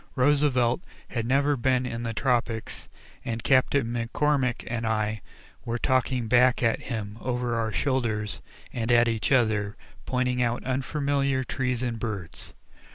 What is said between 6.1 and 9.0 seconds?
back at him over our shoulders and